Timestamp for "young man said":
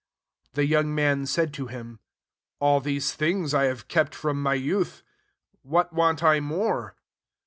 0.67-1.53